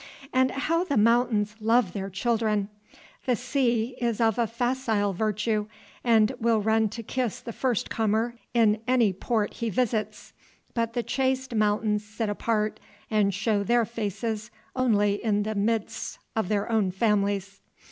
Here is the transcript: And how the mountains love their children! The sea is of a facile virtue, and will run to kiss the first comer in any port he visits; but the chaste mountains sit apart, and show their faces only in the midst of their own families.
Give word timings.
And 0.33 0.49
how 0.49 0.83
the 0.83 0.97
mountains 0.97 1.55
love 1.59 1.93
their 1.93 2.09
children! 2.09 2.69
The 3.27 3.35
sea 3.35 3.95
is 4.01 4.19
of 4.19 4.39
a 4.39 4.47
facile 4.47 5.13
virtue, 5.13 5.67
and 6.03 6.31
will 6.39 6.59
run 6.59 6.89
to 6.89 7.03
kiss 7.03 7.39
the 7.39 7.53
first 7.53 7.91
comer 7.91 8.33
in 8.51 8.81
any 8.87 9.13
port 9.13 9.53
he 9.53 9.69
visits; 9.69 10.33
but 10.73 10.93
the 10.93 11.03
chaste 11.03 11.53
mountains 11.53 12.03
sit 12.03 12.29
apart, 12.29 12.79
and 13.11 13.31
show 13.31 13.61
their 13.63 13.85
faces 13.85 14.49
only 14.75 15.23
in 15.23 15.43
the 15.43 15.53
midst 15.53 16.17
of 16.35 16.49
their 16.49 16.67
own 16.71 16.89
families. 16.89 17.59